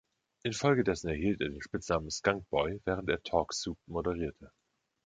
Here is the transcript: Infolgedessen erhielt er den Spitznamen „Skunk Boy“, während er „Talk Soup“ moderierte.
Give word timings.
Infolgedessen 0.45 1.09
erhielt 1.09 1.41
er 1.41 1.49
den 1.49 1.61
Spitznamen 1.61 2.09
„Skunk 2.09 2.49
Boy“, 2.49 2.81
während 2.85 3.07
er 3.11 3.21
„Talk 3.21 3.53
Soup“ 3.53 3.77
moderierte. 3.85 4.51